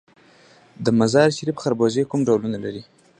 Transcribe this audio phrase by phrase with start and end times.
[0.85, 2.81] د مزار شریف خربوزې کوم ډولونه لري؟